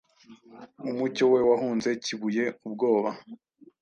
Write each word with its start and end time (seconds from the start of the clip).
Umucyo 0.89 1.23
we 1.33 1.39
wahunze, 1.49 1.89
Kibuye, 2.03 2.45
ubwoba, 2.65 3.09